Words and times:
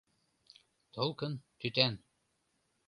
Толкын— 0.93 1.33
тӱтан. 1.59 1.93